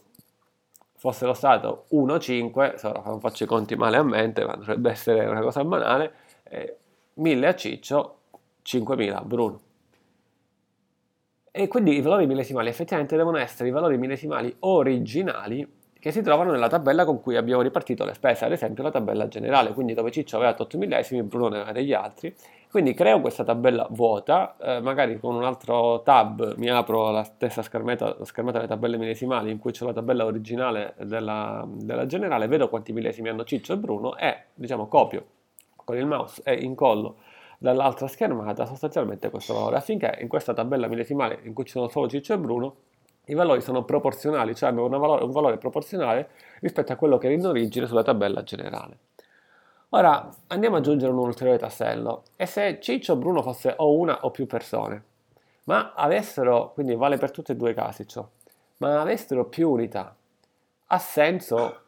Fossero 0.97 1.33
stato 1.33 1.85
1 1.89 2.19
5, 2.19 2.75
ora 2.83 3.03
non 3.07 3.21
faccio 3.21 3.45
i 3.45 3.47
conti 3.47 3.75
male 3.75 3.97
a 3.97 4.03
mente, 4.03 4.45
ma 4.45 4.55
dovrebbe 4.55 4.91
essere 4.91 5.27
una 5.27 5.41
cosa 5.41 5.65
banale, 5.65 6.13
eh, 6.45 6.77
1.000 7.19 7.45
a 7.47 7.55
Ciccio, 7.55 8.17
5.000 8.63 9.15
a 9.15 9.23
Bruno. 9.23 9.61
E 11.53 11.67
quindi 11.69 11.97
i 11.97 12.01
valori 12.01 12.27
millesimali 12.27 12.69
effettivamente 12.69 13.17
devono 13.17 13.39
essere 13.39 13.69
i 13.69 13.73
valori 13.73 13.99
millesimali 13.99 14.55
originali 14.61 15.80
che 16.01 16.13
si 16.13 16.23
trovano 16.23 16.51
nella 16.51 16.69
tabella 16.69 17.05
con 17.05 17.21
cui 17.21 17.37
abbiamo 17.37 17.61
ripartito 17.61 18.07
le 18.07 18.15
spese, 18.15 18.47
ad 18.47 18.53
esempio 18.53 18.83
la 18.83 18.91
tabella 18.91 19.29
generale, 19.29 19.73
quindi 19.75 19.93
dove 19.93 20.11
Ciccio 20.11 20.37
aveva 20.37 20.57
8 20.59 20.79
millesimi, 20.79 21.23
Bruno 21.23 21.49
ne 21.49 21.57
aveva 21.57 21.73
degli 21.73 21.93
altri. 21.93 22.35
Quindi 22.71 22.95
creo 22.95 23.21
questa 23.21 23.45
tabella 23.45 23.87
vuota, 23.91 24.57
eh, 24.59 24.81
magari 24.81 25.19
con 25.19 25.35
un 25.35 25.45
altro 25.45 26.03
tab 26.03 26.55
mi 26.57 26.71
apro 26.71 27.11
la 27.11 27.25
stessa 27.25 27.63
schermata, 27.63 28.17
la 28.19 28.25
schermata 28.25 28.59
delle 28.59 28.71
tabelle 28.71 28.97
millesimali 28.97 29.51
in 29.51 29.59
cui 29.59 29.73
c'è 29.73 29.85
la 29.85 29.93
tabella 29.93 30.25
originale 30.25 30.95
della, 31.03 31.67
della 31.69 32.07
generale, 32.07 32.47
vedo 32.47 32.69
quanti 32.69 32.93
millesimi 32.93 33.29
hanno 33.29 33.45
Ciccio 33.45 33.75
e 33.75 33.77
Bruno 33.77 34.17
e 34.17 34.45
diciamo 34.55 34.87
copio 34.87 35.27
con 35.85 35.97
il 35.97 36.07
mouse 36.07 36.41
e 36.45 36.55
incollo 36.55 37.17
dall'altra 37.59 38.07
schermata 38.07 38.65
sostanzialmente 38.65 39.29
questo 39.29 39.53
valore 39.53 39.77
affinché 39.77 40.17
in 40.21 40.29
questa 40.29 40.55
tabella 40.55 40.87
millesimale 40.87 41.41
in 41.43 41.53
cui 41.53 41.65
ci 41.65 41.73
sono 41.73 41.89
solo 41.89 42.09
Ciccio 42.09 42.33
e 42.33 42.39
Bruno 42.39 42.77
i 43.31 43.35
valori 43.35 43.61
sono 43.61 43.85
proporzionali, 43.85 44.55
cioè 44.55 44.71
hanno 44.71 44.89
valore, 44.89 45.25
un 45.25 45.31
valore 45.31 45.57
proporzionale 45.57 46.31
rispetto 46.61 46.93
a 46.93 46.97
quello 46.97 47.17
che 47.17 47.27
era 47.27 47.35
in 47.37 47.47
origine 47.47 47.87
sulla 47.87 48.03
tabella 48.03 48.43
generale. 48.43 48.99
Ora 49.91 50.29
andiamo 50.49 50.77
ad 50.77 50.83
aggiungere 50.83 51.13
un 51.13 51.19
ulteriore 51.19 51.59
tassello. 51.59 52.25
E 52.37 52.47
se 52.47 52.79
Ciccio 52.81 53.15
o 53.15 53.17
Bruno 53.17 53.43
fosse 53.43 53.75
o 53.77 53.93
una 53.97 54.25
o 54.25 54.31
più 54.31 54.47
persone, 54.47 55.05
ma 55.65 55.93
avessero, 55.95 56.73
quindi 56.73 56.97
vale 56.97 57.19
per 57.19 57.31
tutti 57.31 57.53
e 57.53 57.57
due 57.57 57.71
i 57.71 57.75
casi 57.75 58.07
ciò, 58.07 58.29
ma 58.79 59.01
avessero 59.01 59.45
più 59.45 59.71
unità, 59.71 60.15
ha 60.87 60.99
senso 60.99 61.81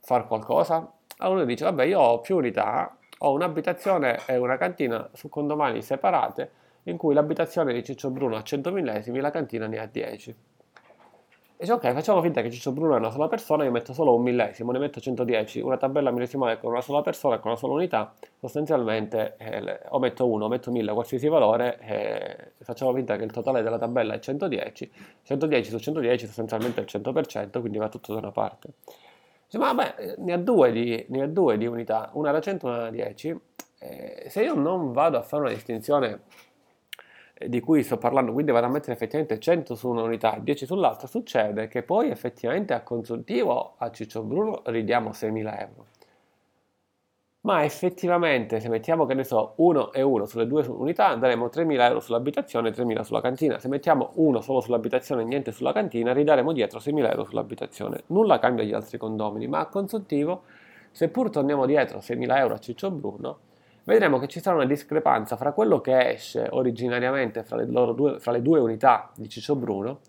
fare 0.00 0.26
qualcosa? 0.26 0.92
Allora 1.18 1.38
uno 1.38 1.46
dice, 1.46 1.64
vabbè 1.64 1.84
io 1.84 1.98
ho 1.98 2.20
più 2.20 2.36
unità, 2.36 2.94
ho 3.18 3.32
un'abitazione 3.32 4.20
e 4.26 4.36
una 4.36 4.58
cantina 4.58 5.08
su 5.14 5.30
condomani 5.30 5.80
separate, 5.82 6.50
in 6.84 6.96
cui 6.98 7.14
l'abitazione 7.14 7.72
di 7.72 7.82
Ciccio 7.82 8.10
Bruno 8.10 8.36
ha 8.36 8.42
100 8.42 8.70
millesimi, 8.70 9.20
la 9.20 9.30
cantina 9.30 9.66
ne 9.66 9.78
ha 9.78 9.86
10. 9.86 10.36
Dice, 11.60 11.72
ok, 11.72 11.92
facciamo 11.92 12.22
finta 12.22 12.40
che 12.40 12.52
Ciccio 12.52 12.70
Bruno 12.70 12.94
è 12.94 12.98
una 12.98 13.10
sola 13.10 13.26
persona, 13.26 13.64
io 13.64 13.72
metto 13.72 13.92
solo 13.92 14.14
un 14.14 14.22
millesimo, 14.22 14.70
ne 14.70 14.78
metto 14.78 15.00
110, 15.00 15.58
una 15.58 15.76
tabella 15.76 16.12
millesimale 16.12 16.56
con 16.60 16.70
una 16.70 16.80
sola 16.80 17.02
persona, 17.02 17.40
con 17.40 17.50
una 17.50 17.58
sola 17.58 17.72
unità, 17.72 18.14
sostanzialmente 18.38 19.34
eh, 19.38 19.80
o 19.88 19.98
metto 19.98 20.28
1 20.28 20.44
o 20.44 20.48
metto 20.48 20.70
1000, 20.70 20.92
qualsiasi 20.92 21.26
valore, 21.26 21.80
eh, 21.80 22.52
facciamo 22.62 22.94
finta 22.94 23.16
che 23.16 23.24
il 23.24 23.32
totale 23.32 23.62
della 23.62 23.76
tabella 23.76 24.14
è 24.14 24.20
110, 24.20 24.92
110 25.24 25.70
su 25.70 25.78
110 25.80 26.26
sostanzialmente 26.26 26.80
è 26.80 26.84
il 26.84 26.88
100%, 26.92 27.58
quindi 27.58 27.78
va 27.78 27.88
tutto 27.88 28.12
da 28.12 28.20
una 28.20 28.30
parte. 28.30 28.68
Dice, 29.46 29.58
ma 29.58 29.72
vabbè, 29.72 30.14
ne 30.18 30.32
ha 30.32 30.38
due 30.38 30.70
di, 30.70 31.06
ne 31.08 31.22
ha 31.22 31.26
due 31.26 31.58
di 31.58 31.66
unità, 31.66 32.10
una 32.12 32.30
da 32.30 32.40
100 32.40 32.66
e 32.68 32.70
una 32.70 32.82
da 32.82 32.90
10, 32.90 33.40
eh, 33.80 34.26
se 34.28 34.44
io 34.44 34.54
non 34.54 34.92
vado 34.92 35.18
a 35.18 35.22
fare 35.22 35.42
una 35.42 35.52
distinzione 35.52 36.20
di 37.46 37.60
cui 37.60 37.82
sto 37.82 37.98
parlando, 37.98 38.32
quindi 38.32 38.50
vado 38.50 38.66
a 38.66 38.70
mettere 38.70 38.92
effettivamente 38.92 39.38
100 39.38 39.74
su 39.74 39.88
un'unità 39.88 40.36
e 40.36 40.42
10 40.42 40.66
sull'altra, 40.66 41.06
succede 41.06 41.68
che 41.68 41.82
poi 41.82 42.10
effettivamente 42.10 42.72
a 42.74 42.82
consultivo 42.82 43.74
a 43.78 43.90
Ciccio 43.90 44.22
Bruno 44.22 44.62
ridiamo 44.64 45.10
6.000 45.10 45.60
euro. 45.60 45.86
Ma 47.42 47.64
effettivamente 47.64 48.58
se 48.60 48.68
mettiamo 48.68 49.06
che 49.06 49.14
ne 49.14 49.24
so 49.24 49.52
1 49.56 49.92
e 49.92 50.02
1 50.02 50.26
sulle 50.26 50.46
due 50.46 50.66
unità 50.66 51.06
andremo 51.06 51.46
3.000 51.46 51.80
euro 51.80 52.00
sull'abitazione 52.00 52.70
e 52.70 52.72
3.000 52.72 53.00
sulla 53.02 53.20
cantina. 53.20 53.58
Se 53.58 53.68
mettiamo 53.68 54.10
1 54.14 54.40
solo 54.40 54.60
sull'abitazione 54.60 55.22
e 55.22 55.24
niente 55.24 55.52
sulla 55.52 55.72
cantina 55.72 56.12
ridaremo 56.12 56.52
dietro 56.52 56.80
6.000 56.80 57.10
euro 57.10 57.24
sull'abitazione. 57.24 58.02
Nulla 58.06 58.38
cambia 58.38 58.64
agli 58.64 58.72
altri 58.74 58.98
condomini, 58.98 59.46
ma 59.46 59.60
a 59.60 59.66
consultivo 59.66 60.42
seppur 60.90 61.30
torniamo 61.30 61.64
dietro 61.64 61.98
6.000 61.98 62.36
euro 62.36 62.54
a 62.54 62.58
Ciccio 62.58 62.90
Bruno 62.90 63.38
vedremo 63.88 64.18
che 64.18 64.28
ci 64.28 64.40
sarà 64.40 64.56
una 64.56 64.66
discrepanza 64.66 65.36
fra 65.36 65.52
quello 65.52 65.80
che 65.80 66.10
esce 66.10 66.46
originariamente 66.50 67.42
fra 67.42 67.56
le, 67.56 67.66
due, 67.66 68.18
fra 68.20 68.32
le 68.32 68.42
due 68.42 68.60
unità 68.60 69.10
di 69.16 69.30
Ciccio 69.30 69.56
Bruno 69.56 70.00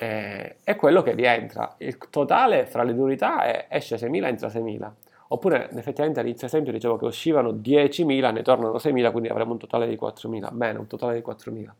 eh, 0.00 0.56
e 0.64 0.74
quello 0.74 1.02
che 1.02 1.12
rientra. 1.12 1.76
Il 1.78 1.98
totale 2.10 2.66
fra 2.66 2.82
le 2.82 2.94
due 2.94 3.04
unità 3.04 3.44
è, 3.44 3.66
esce 3.68 3.94
6.000 3.94 4.24
entra 4.24 4.48
6.000. 4.48 4.90
Oppure 5.28 5.70
effettivamente 5.70 6.18
all'inizio 6.18 6.48
esempio 6.48 6.72
dicevo 6.72 6.96
che 6.96 7.04
uscivano 7.04 7.52
10.000, 7.52 8.32
ne 8.32 8.42
tornano 8.42 8.74
6.000, 8.74 9.10
quindi 9.12 9.28
avremo 9.28 9.52
un 9.52 9.58
totale 9.58 9.86
di 9.86 9.96
4.000. 9.96 10.52
Bene, 10.52 10.78
un 10.80 10.88
totale 10.88 11.14
di 11.14 11.24
4.000. 11.24 11.70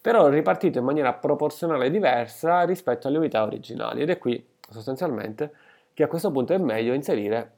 Però 0.00 0.28
ripartito 0.28 0.80
in 0.80 0.84
maniera 0.84 1.12
proporzionale 1.12 1.90
diversa 1.90 2.64
rispetto 2.64 3.06
alle 3.06 3.18
unità 3.18 3.44
originali. 3.44 4.02
Ed 4.02 4.10
è 4.10 4.18
qui 4.18 4.44
sostanzialmente 4.68 5.52
che 5.94 6.02
a 6.02 6.08
questo 6.08 6.32
punto 6.32 6.54
è 6.54 6.58
meglio 6.58 6.92
inserire 6.92 7.52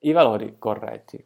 i 0.00 0.12
valori 0.12 0.56
corretti. 0.58 1.22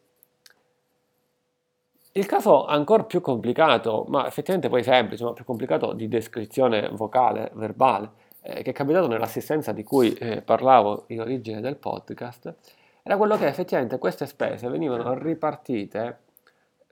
Il 2.14 2.26
caso 2.26 2.66
ancora 2.66 3.04
più 3.04 3.22
complicato, 3.22 4.04
ma 4.08 4.26
effettivamente 4.26 4.68
poi 4.68 4.82
semplice, 4.82 5.24
ma 5.24 5.32
più 5.32 5.46
complicato 5.46 5.94
di 5.94 6.08
descrizione 6.08 6.90
vocale, 6.90 7.50
verbale, 7.54 8.10
eh, 8.42 8.62
che 8.62 8.70
è 8.70 8.72
capitato 8.74 9.06
nell'assistenza 9.06 9.72
di 9.72 9.82
cui 9.82 10.12
eh, 10.12 10.42
parlavo 10.42 11.04
in 11.06 11.22
origine 11.22 11.62
del 11.62 11.76
podcast, 11.76 12.54
era 13.02 13.16
quello 13.16 13.38
che 13.38 13.46
effettivamente 13.46 13.96
queste 13.96 14.26
spese 14.26 14.68
venivano 14.68 15.14
ripartite 15.14 16.18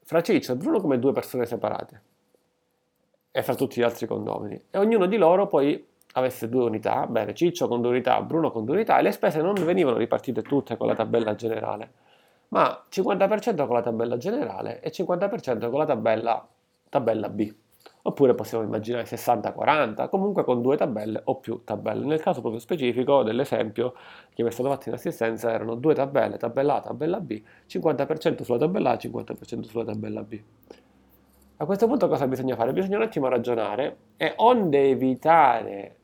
fra 0.04 0.22
Ciccio 0.22 0.52
e 0.52 0.56
Bruno 0.56 0.80
come 0.80 0.98
due 0.98 1.12
persone 1.12 1.44
separate 1.44 2.02
e 3.30 3.42
fra 3.42 3.54
tutti 3.54 3.78
gli 3.78 3.84
altri 3.84 4.06
condomini. 4.06 4.58
E 4.70 4.78
ognuno 4.78 5.04
di 5.04 5.18
loro 5.18 5.46
poi 5.48 5.86
avesse 6.14 6.48
due 6.48 6.64
unità, 6.64 7.06
bene, 7.06 7.34
Ciccio 7.34 7.68
con 7.68 7.82
due 7.82 7.90
unità, 7.90 8.22
Bruno 8.22 8.50
con 8.50 8.64
due 8.64 8.76
unità 8.76 8.98
e 8.98 9.02
le 9.02 9.12
spese 9.12 9.42
non 9.42 9.52
venivano 9.52 9.98
ripartite 9.98 10.40
tutte 10.40 10.78
con 10.78 10.86
la 10.86 10.94
tabella 10.94 11.34
generale 11.34 12.08
ma 12.50 12.84
50% 12.88 13.66
con 13.66 13.74
la 13.74 13.82
tabella 13.82 14.16
generale 14.16 14.80
e 14.80 14.90
50% 14.90 15.70
con 15.70 15.78
la 15.78 15.86
tabella, 15.86 16.48
tabella 16.88 17.28
B. 17.28 17.52
Oppure 18.02 18.34
possiamo 18.34 18.64
immaginare 18.64 19.04
60-40, 19.04 20.08
comunque 20.08 20.42
con 20.42 20.62
due 20.62 20.76
tabelle 20.76 21.20
o 21.24 21.36
più 21.36 21.62
tabelle. 21.64 22.04
Nel 22.04 22.20
caso 22.20 22.40
proprio 22.40 22.60
specifico 22.60 23.22
dell'esempio 23.22 23.94
che 24.32 24.42
mi 24.42 24.48
è 24.48 24.52
stato 24.52 24.70
fatto 24.70 24.88
in 24.88 24.94
assistenza 24.94 25.52
erano 25.52 25.74
due 25.74 25.94
tabelle, 25.94 26.38
tabella 26.38 26.76
A, 26.76 26.80
tabella 26.80 27.20
B, 27.20 27.42
50% 27.68 28.42
sulla 28.42 28.58
tabella 28.58 28.90
A, 28.90 28.94
50% 28.94 29.62
sulla 29.62 29.84
tabella 29.84 30.22
B. 30.22 30.40
A 31.58 31.66
questo 31.66 31.86
punto 31.86 32.08
cosa 32.08 32.26
bisogna 32.26 32.56
fare? 32.56 32.72
Bisogna 32.72 32.96
un 32.96 33.02
attimo 33.02 33.28
ragionare 33.28 33.96
e 34.16 34.32
onde 34.36 34.88
evitare, 34.88 35.96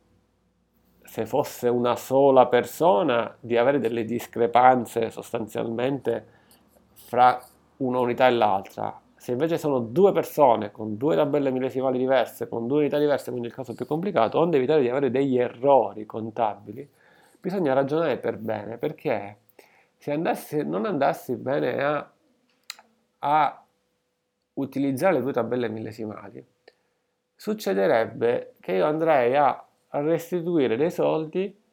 se 1.06 1.24
fosse 1.24 1.68
una 1.68 1.96
sola 1.96 2.46
persona, 2.46 3.34
di 3.40 3.56
avere 3.56 3.78
delle 3.78 4.04
discrepanze 4.04 5.10
sostanzialmente 5.10 6.26
fra 6.94 7.40
una 7.78 7.98
unità 8.00 8.26
e 8.26 8.32
l'altra. 8.32 9.00
Se 9.16 9.32
invece 9.32 9.58
sono 9.58 9.78
due 9.78 10.12
persone 10.12 10.70
con 10.70 10.96
due 10.96 11.16
tabelle 11.16 11.50
millesimali 11.50 11.98
diverse, 11.98 12.48
con 12.48 12.66
due 12.66 12.80
unità 12.80 12.98
diverse, 12.98 13.30
quindi 13.30 13.48
il 13.48 13.54
caso 13.54 13.74
più 13.74 13.86
complicato, 13.86 14.38
onde 14.38 14.56
evitare 14.56 14.82
di 14.82 14.88
avere 14.88 15.10
degli 15.10 15.38
errori 15.38 16.06
contabili, 16.06 16.88
bisogna 17.40 17.72
ragionare 17.72 18.18
per 18.18 18.36
bene, 18.38 18.76
perché 18.76 19.38
se 19.96 20.12
andassi, 20.12 20.64
non 20.64 20.84
andassi 20.84 21.34
bene 21.36 21.82
a, 21.82 22.10
a 23.20 23.64
utilizzare 24.54 25.14
le 25.14 25.22
due 25.22 25.32
tabelle 25.32 25.68
millesimali, 25.68 26.44
succederebbe 27.34 28.54
che 28.60 28.72
io 28.72 28.86
andrei 28.86 29.36
a 29.36 29.65
restituire 29.90 30.76
dei 30.76 30.90
soldi 30.90 31.64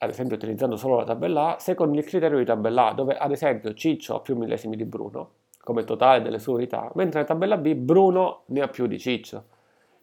ad 0.00 0.10
esempio 0.10 0.36
utilizzando 0.36 0.76
solo 0.76 0.96
la 0.96 1.04
tabella 1.04 1.56
A, 1.56 1.58
secondo 1.58 1.98
il 1.98 2.04
criterio 2.04 2.38
di 2.38 2.44
tabella 2.44 2.88
A, 2.88 2.94
dove 2.94 3.16
ad 3.16 3.32
esempio 3.32 3.74
Ciccio 3.74 4.14
ha 4.14 4.20
più 4.20 4.36
millesimi 4.36 4.76
di 4.76 4.84
Bruno, 4.84 5.30
come 5.60 5.82
totale 5.82 6.22
delle 6.22 6.38
sue 6.38 6.54
unità, 6.54 6.90
mentre 6.94 7.20
nella 7.20 7.32
tabella 7.32 7.56
B 7.56 7.74
Bruno 7.74 8.42
ne 8.46 8.60
ha 8.60 8.68
più 8.68 8.86
di 8.86 8.98
Ciccio. 8.98 9.44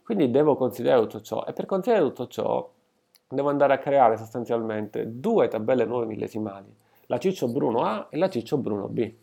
Quindi 0.03 0.29
devo 0.29 0.55
considerare 0.55 1.01
tutto 1.01 1.21
ciò 1.21 1.45
e 1.45 1.53
per 1.53 1.65
considerare 1.65 2.05
tutto 2.07 2.27
ciò 2.27 2.69
devo 3.27 3.49
andare 3.49 3.73
a 3.73 3.77
creare 3.77 4.17
sostanzialmente 4.17 5.19
due 5.19 5.47
tabelle 5.47 5.85
nuove 5.85 6.05
millesimali, 6.05 6.67
la 7.05 7.17
Ciccio 7.17 7.47
Bruno 7.47 7.85
A 7.85 8.07
e 8.09 8.17
la 8.17 8.29
Ciccio 8.29 8.57
Bruno 8.57 8.87
B, 8.87 9.13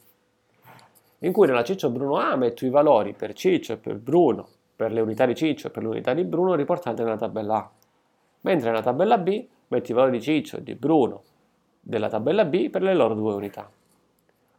in 1.19 1.33
cui 1.33 1.47
nella 1.47 1.63
Ciccio 1.63 1.91
Bruno 1.91 2.17
A 2.17 2.35
metto 2.37 2.65
i 2.65 2.71
valori 2.71 3.13
per 3.13 3.35
Ciccio 3.35 3.75
e 3.75 3.77
per 3.77 3.97
Bruno, 3.99 4.49
per 4.75 4.91
le 4.91 5.03
unità 5.03 5.27
di 5.27 5.35
Ciccio 5.35 5.67
e 5.67 5.71
per 5.71 5.83
le 5.83 5.91
unità 5.91 6.15
di 6.15 6.25
Bruno 6.25 6.55
riportate 6.55 7.03
nella 7.05 7.19
tabella 7.19 7.57
A, 7.57 7.71
mentre 8.43 8.71
nella 8.71 8.83
tabella 8.83 9.19
B 9.19 9.47
metti 9.69 9.91
i 9.91 9.95
valori 9.95 10.19
di 10.19 10.23
Ciccio 10.23 10.59
e 10.59 10.63
di 10.63 10.75
Bruno 10.75 11.23
della 11.81 12.09
tabella 12.09 12.45
B 12.45 12.71
per 12.71 12.83
le 12.83 12.95
loro 12.95 13.15
due 13.15 13.35
unità. 13.35 13.69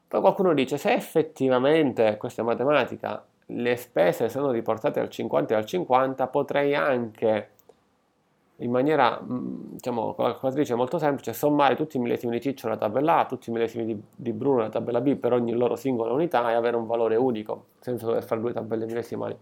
Poi 0.08 0.22
qualcuno 0.22 0.54
dice 0.54 0.78
se 0.78 0.94
effettivamente 0.94 2.18
questa 2.18 2.42
è 2.42 2.46
matematica 2.46 3.24
le 3.48 3.76
spese 3.76 4.30
sono 4.30 4.52
riportate 4.52 5.00
al 5.00 5.10
50 5.10 5.54
e 5.54 5.58
al 5.58 5.66
50 5.66 6.28
potrei 6.28 6.76
anche 6.76 7.50
in 8.58 8.72
maniera 8.72 9.20
mm, 9.22 9.72
diciamo 9.72 10.14
con 10.14 10.26
la 10.26 10.32
calcolatrice 10.32 10.76
molto 10.76 10.98
semplice 10.98 11.34
sommare 11.34 11.76
tutti 11.76 11.98
i 11.98 12.00
millesimi 12.00 12.34
di 12.34 12.42
Ciccio 12.42 12.68
nella 12.68 12.80
tabella 12.80 13.20
A, 13.20 13.26
tutti 13.26 13.50
i 13.50 13.54
millesimi 13.54 13.86
di, 13.86 14.02
di 14.16 14.32
Bruno 14.32 14.58
nella 14.58 14.70
tabella 14.70 15.02
B 15.02 15.16
per 15.16 15.34
ogni 15.34 15.54
loro 15.54 15.76
singola 15.76 16.14
unità 16.14 16.50
e 16.52 16.54
avere 16.54 16.76
un 16.76 16.86
valore 16.86 17.16
unico 17.16 17.66
senza 17.80 18.06
dover 18.06 18.24
fare 18.24 18.40
due 18.40 18.54
tabelle 18.54 18.86
millesimali. 18.86 19.36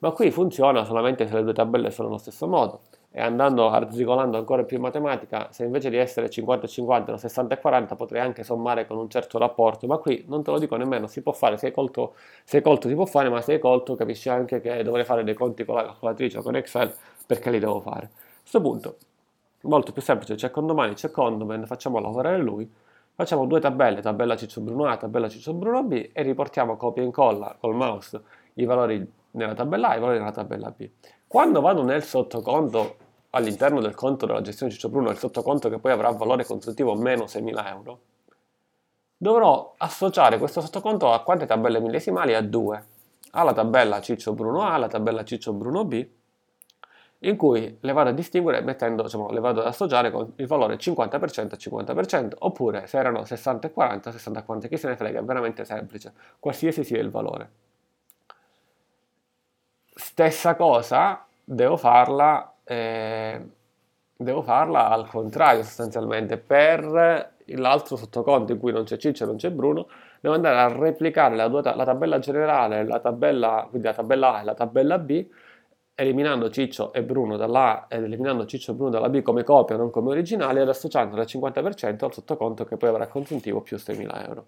Ma 0.00 0.10
qui 0.12 0.30
funziona 0.30 0.84
solamente 0.84 1.26
se 1.26 1.34
le 1.34 1.42
due 1.42 1.54
tabelle 1.54 1.90
sono 1.90 2.08
allo 2.08 2.18
stesso 2.18 2.46
modo 2.46 2.80
e 3.10 3.20
andando 3.20 3.70
arzigolando 3.70 4.36
ancora 4.36 4.64
più 4.64 4.76
in 4.76 4.82
matematica, 4.82 5.48
se 5.50 5.64
invece 5.64 5.88
di 5.88 5.96
essere 5.96 6.28
50-50 6.28 7.10
o 7.10 7.14
60-40 7.14 7.96
potrei 7.96 8.20
anche 8.20 8.44
sommare 8.44 8.86
con 8.86 8.98
un 8.98 9.08
certo 9.08 9.38
rapporto, 9.38 9.86
ma 9.86 9.96
qui 9.98 10.24
non 10.28 10.42
te 10.42 10.50
lo 10.50 10.58
dico 10.58 10.76
nemmeno, 10.76 11.06
si 11.06 11.22
può 11.22 11.32
fare, 11.32 11.56
se 11.56 11.66
hai 11.66 11.72
colto, 11.72 12.14
se 12.44 12.60
colto 12.60 12.88
si 12.88 12.94
può 12.94 13.06
fare, 13.06 13.28
ma 13.30 13.40
se 13.40 13.54
hai 13.54 13.58
colto 13.58 13.94
capisci 13.94 14.28
anche 14.28 14.60
che 14.60 14.82
dovrei 14.82 15.04
fare 15.04 15.24
dei 15.24 15.34
conti 15.34 15.64
con 15.64 15.76
la 15.76 15.84
calcolatrice 15.84 16.38
o 16.38 16.42
con 16.42 16.56
Excel 16.56 16.94
perché 17.26 17.50
li 17.50 17.58
devo 17.58 17.80
fare. 17.80 18.04
A 18.04 18.40
questo 18.40 18.60
punto, 18.60 18.96
molto 19.62 19.92
più 19.92 20.02
semplice, 20.02 20.34
c'è 20.34 20.50
condomani, 20.50 20.94
c'è 20.94 21.10
condomen, 21.10 21.66
facciamo 21.66 21.98
lavorare 21.98 22.38
lui, 22.38 22.70
facciamo 23.14 23.46
due 23.46 23.58
tabelle, 23.58 24.00
tabella 24.00 24.36
Ciccio 24.36 24.60
Bruno 24.60 24.86
A, 24.86 24.96
tabella 24.96 25.28
Ciccio 25.28 25.54
Bruno 25.54 25.82
B 25.82 26.10
e 26.12 26.22
riportiamo 26.22 26.76
copia 26.76 27.02
e 27.02 27.06
incolla 27.06 27.56
col 27.58 27.74
mouse 27.74 28.20
i 28.54 28.64
valori 28.64 29.04
nella 29.32 29.54
tabella 29.54 29.88
A 29.88 29.94
e 29.94 29.96
i 29.96 30.00
valori 30.00 30.18
nella 30.18 30.32
tabella 30.32 30.70
B. 30.70 30.88
Quando 31.28 31.60
vado 31.60 31.82
nel 31.82 32.02
sottoconto 32.02 32.96
all'interno 33.32 33.82
del 33.82 33.94
conto 33.94 34.24
della 34.24 34.40
gestione 34.40 34.72
Ciccio 34.72 34.88
Bruno, 34.88 35.10
il 35.10 35.18
sottoconto 35.18 35.68
che 35.68 35.78
poi 35.78 35.92
avrà 35.92 36.08
valore 36.08 36.46
consuntivo 36.46 36.94
meno 36.94 37.24
6.000 37.24 37.66
euro, 37.66 38.00
dovrò 39.14 39.74
associare 39.76 40.38
questo 40.38 40.62
sottoconto 40.62 41.12
a 41.12 41.22
quante 41.22 41.44
tabelle 41.44 41.80
millesimali? 41.80 42.34
A 42.34 42.40
due. 42.40 42.82
Alla 43.32 43.52
tabella 43.52 44.00
Ciccio 44.00 44.32
Bruno 44.32 44.62
A, 44.62 44.72
alla 44.72 44.88
tabella 44.88 45.22
Ciccio 45.22 45.52
Bruno 45.52 45.84
B, 45.84 46.08
in 47.18 47.36
cui 47.36 47.76
le 47.78 47.92
vado 47.92 48.08
a 48.08 48.12
distinguere 48.14 48.62
mettendo, 48.62 49.02
diciamo, 49.02 49.28
le 49.28 49.40
vado 49.40 49.60
ad 49.60 49.66
associare 49.66 50.10
con 50.10 50.32
il 50.36 50.46
valore 50.46 50.76
50% 50.76 51.52
e 51.52 51.56
50%, 51.58 52.32
oppure 52.38 52.86
se 52.86 52.96
erano 52.96 53.26
60 53.26 53.68
e 53.68 53.72
40, 53.72 54.12
60 54.12 54.40
e 54.40 54.44
40, 54.44 54.68
chi 54.68 54.78
se 54.78 54.88
ne 54.88 54.96
frega, 54.96 55.20
è 55.20 55.22
veramente 55.22 55.66
semplice, 55.66 56.10
qualsiasi 56.40 56.84
sia 56.84 57.00
il 57.00 57.10
valore. 57.10 57.67
Stessa 60.00 60.54
cosa 60.54 61.26
devo 61.42 61.76
farla, 61.76 62.54
eh, 62.62 63.40
devo 64.16 64.42
farla 64.42 64.90
al 64.90 65.08
contrario 65.08 65.64
sostanzialmente 65.64 66.38
per 66.38 67.34
l'altro 67.46 67.96
sottoconto 67.96 68.52
in 68.52 68.60
cui 68.60 68.70
non 68.70 68.84
c'è 68.84 68.96
Ciccio 68.96 69.24
e 69.24 69.26
non 69.26 69.38
c'è 69.38 69.50
Bruno, 69.50 69.88
devo 70.20 70.36
andare 70.36 70.56
a 70.60 70.68
replicare 70.68 71.34
la, 71.34 71.48
la 71.48 71.84
tabella 71.84 72.20
generale, 72.20 72.86
la 72.86 73.00
tabella, 73.00 73.66
quindi 73.68 73.88
la 73.88 73.94
tabella 73.94 74.34
A 74.34 74.40
e 74.40 74.44
la 74.44 74.54
tabella 74.54 74.98
B, 74.98 75.26
eliminando 75.96 76.48
Ciccio 76.48 76.92
e 76.92 77.02
Bruno 77.02 77.36
dalla 77.36 77.88
A 77.88 77.96
ed 77.96 78.04
eliminando 78.04 78.46
Ciccio 78.46 78.70
e 78.70 78.74
Bruno 78.74 78.90
dalla 78.90 79.08
B 79.08 79.20
come 79.22 79.42
copia, 79.42 79.74
non 79.74 79.90
come 79.90 80.10
originale, 80.10 80.62
ed 80.62 80.68
associandole 80.68 81.22
al 81.22 81.28
50% 81.28 82.04
al 82.04 82.12
sottoconto 82.12 82.64
che 82.64 82.76
poi 82.76 82.90
avrà 82.90 83.08
consuntivo 83.08 83.62
più 83.62 83.76
6.000 83.76 84.26
euro. 84.28 84.46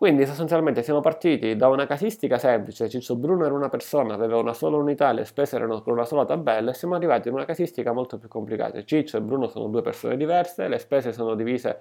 Quindi 0.00 0.24
sostanzialmente 0.24 0.82
siamo 0.82 1.00
partiti 1.00 1.56
da 1.56 1.68
una 1.68 1.84
casistica 1.84 2.38
semplice, 2.38 2.88
Ciccio 2.88 3.16
Bruno 3.16 3.44
era 3.44 3.52
una 3.52 3.68
persona, 3.68 4.14
aveva 4.14 4.38
una 4.38 4.54
sola 4.54 4.78
unità, 4.78 5.12
le 5.12 5.26
spese 5.26 5.56
erano 5.56 5.82
con 5.82 5.92
una 5.92 6.06
sola 6.06 6.24
tabella 6.24 6.70
e 6.70 6.74
siamo 6.74 6.94
arrivati 6.94 7.28
in 7.28 7.34
una 7.34 7.44
casistica 7.44 7.92
molto 7.92 8.16
più 8.16 8.26
complicata. 8.26 8.82
Ciccio 8.82 9.18
e 9.18 9.20
Bruno 9.20 9.46
sono 9.48 9.66
due 9.66 9.82
persone 9.82 10.16
diverse, 10.16 10.68
le 10.68 10.78
spese 10.78 11.12
sono 11.12 11.34
divise, 11.34 11.80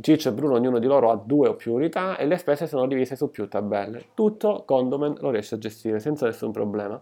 Ciccio 0.00 0.30
e 0.30 0.32
Bruno 0.32 0.54
ognuno 0.54 0.80
di 0.80 0.88
loro 0.88 1.12
ha 1.12 1.14
due 1.14 1.46
o 1.46 1.54
più 1.54 1.74
unità 1.74 2.16
e 2.16 2.26
le 2.26 2.38
spese 2.38 2.66
sono 2.66 2.88
divise 2.88 3.14
su 3.14 3.30
più 3.30 3.46
tabelle. 3.46 4.06
Tutto 4.14 4.64
Condomen 4.66 5.14
lo 5.20 5.30
riesce 5.30 5.54
a 5.54 5.58
gestire 5.58 6.00
senza 6.00 6.26
nessun 6.26 6.50
problema. 6.50 7.00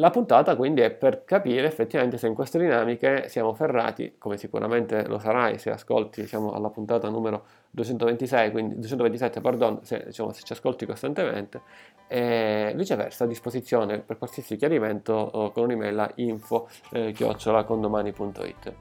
La 0.00 0.08
puntata 0.08 0.56
quindi 0.56 0.80
è 0.80 0.90
per 0.90 1.24
capire 1.26 1.66
effettivamente 1.66 2.16
se 2.16 2.26
in 2.26 2.32
queste 2.32 2.58
dinamiche 2.58 3.28
siamo 3.28 3.52
ferrati, 3.52 4.14
come 4.16 4.38
sicuramente 4.38 5.06
lo 5.06 5.18
sarai 5.18 5.58
se 5.58 5.70
ascolti, 5.70 6.26
siamo 6.26 6.52
alla 6.52 6.70
puntata 6.70 7.10
numero 7.10 7.44
226, 7.70 8.50
quindi 8.50 8.76
227, 8.76 9.42
pardon, 9.42 9.84
se, 9.84 10.04
diciamo, 10.06 10.32
se 10.32 10.40
ci 10.42 10.54
ascolti 10.54 10.86
costantemente, 10.86 11.60
e 12.08 12.72
viceversa 12.74 13.24
a 13.24 13.26
disposizione 13.26 13.98
per 13.98 14.16
qualsiasi 14.16 14.56
chiarimento 14.56 15.50
con 15.52 15.64
un'email 15.64 15.98
a 15.98 16.10
info-condomani.it. 16.14 18.74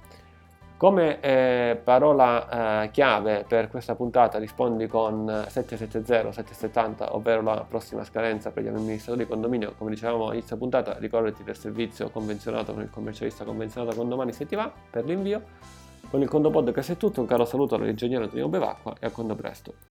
Come 0.79 1.19
eh, 1.19 1.77
parola 1.83 2.83
eh, 2.83 2.91
chiave 2.91 3.43
per 3.45 3.67
questa 3.67 3.95
puntata 3.95 4.37
rispondi 4.37 4.87
con 4.87 5.25
770-770, 5.25 7.09
ovvero 7.09 7.41
la 7.41 7.65
prossima 7.67 8.05
scadenza 8.05 8.51
per 8.51 8.63
gli 8.63 8.67
amministratori 8.67 9.25
di 9.25 9.29
condominio. 9.29 9.73
Come 9.77 9.89
dicevamo 9.89 10.27
all'inizio 10.27 10.55
puntata, 10.55 10.95
ricordati 10.97 11.43
del 11.43 11.57
servizio 11.57 12.09
convenzionato 12.09 12.71
con 12.71 12.81
il 12.83 12.89
commercialista 12.89 13.43
convenzionato 13.43 13.93
con 13.93 14.07
domani 14.07 14.31
se 14.31 14.45
ti 14.45 14.55
va 14.55 14.71
per 14.89 15.03
l'invio. 15.03 15.41
Con 16.09 16.21
il 16.21 16.29
Condo 16.29 16.49
Podcast 16.49 16.93
è 16.93 16.95
tutto, 16.95 17.19
un 17.19 17.27
caro 17.27 17.43
saluto 17.43 17.75
all'ingegnere 17.75 18.23
Antonio 18.23 18.47
Bevacqua 18.47 18.95
e 19.01 19.07
a 19.07 19.11
quando 19.11 19.35
presto. 19.35 19.97